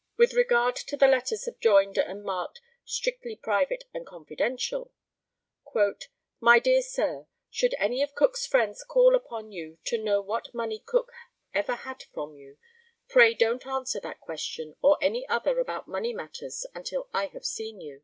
[0.18, 4.90] ]With regard to the letter subjoined, and marked "strictly private and confidential,"
[6.40, 10.80] "My dear Sir, Should any of Cook's friends call upon you to know what money
[10.84, 11.12] Cook
[11.54, 12.58] ever had from you,
[13.08, 17.80] pray don't answer that question or any other about money matters until I have seen
[17.80, 18.02] you.